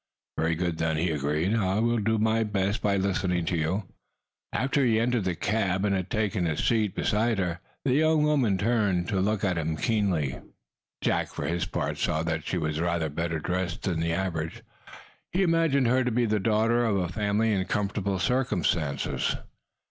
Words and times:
"Very 0.35 0.55
good, 0.55 0.79
then," 0.79 0.97
he 0.97 1.11
agreed. 1.11 1.53
"I 1.55 1.77
will 1.77 1.99
do 1.99 2.17
my 2.17 2.43
best 2.43 2.81
by 2.81 2.97
listening 2.97 3.45
to 3.45 3.55
you." 3.55 3.83
After 4.51 4.83
he 4.83 4.95
had 4.95 5.03
entered 5.09 5.25
the 5.25 5.35
cab, 5.35 5.85
and 5.85 5.93
had 5.93 6.09
taken 6.09 6.45
the 6.45 6.57
seat, 6.57 6.95
beside 6.95 7.37
her, 7.37 7.59
the 7.85 7.93
young 7.93 8.23
woman 8.23 8.57
turned 8.57 9.07
to 9.09 9.19
look 9.19 9.43
at 9.43 9.59
him 9.59 9.77
keenly. 9.77 10.39
Jack, 11.01 11.27
for 11.27 11.45
his 11.45 11.65
part, 11.65 11.99
saw 11.99 12.23
that 12.23 12.47
she 12.47 12.57
was 12.57 12.81
rather 12.81 13.09
better 13.09 13.37
dressed 13.37 13.83
than 13.83 13.99
the 13.99 14.11
average. 14.11 14.63
He 15.31 15.43
imagined 15.43 15.85
her 15.85 16.03
to 16.03 16.09
be 16.09 16.25
the 16.25 16.39
daughter 16.39 16.83
of 16.83 16.97
a 16.97 17.07
family 17.07 17.53
in 17.53 17.63
comfortable 17.65 18.17
circumstances. 18.17 19.35